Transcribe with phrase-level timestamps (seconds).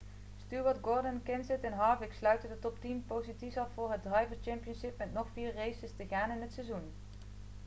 [0.45, 5.13] stewart gordon kenseth en harvick sluiten de top-tien posities af voor het drivers' championship met
[5.13, 6.93] nog vier races te gaan in het seizoen